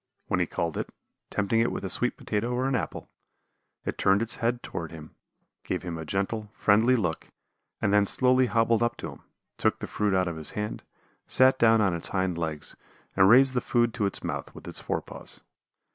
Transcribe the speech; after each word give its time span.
When 0.29 0.39
he 0.39 0.47
called 0.47 0.77
it, 0.77 0.91
tempting 1.29 1.59
it 1.59 1.71
with 1.71 1.85
a 1.85 1.87
sweet 1.89 2.17
potato 2.17 2.53
or 2.55 2.67
an 2.67 2.73
apple, 2.73 3.11
it 3.85 3.99
turned 3.99 4.23
its 4.23 4.37
head 4.37 4.63
toward 4.63 4.91
him, 4.91 5.13
gave 5.63 5.83
him 5.83 5.99
a 5.99 6.05
gentle, 6.05 6.49
friendly 6.55 6.95
look 6.95 7.29
and 7.79 7.93
then 7.93 8.07
slowly 8.07 8.47
hobbled 8.47 8.81
up 8.81 8.97
to 8.97 9.09
him, 9.11 9.19
took 9.59 9.77
the 9.77 9.85
fruit 9.85 10.15
out 10.15 10.27
of 10.27 10.37
his 10.37 10.53
hand, 10.53 10.81
sat 11.27 11.59
down 11.59 11.81
on 11.81 11.93
its 11.93 12.07
hind 12.07 12.39
legs 12.39 12.75
and 13.15 13.29
raised 13.29 13.53
the 13.53 13.61
food 13.61 13.93
to 13.93 14.07
its 14.07 14.23
mouth 14.23 14.55
with 14.55 14.67
its 14.67 14.79
fore 14.79 15.03
paws. 15.03 15.41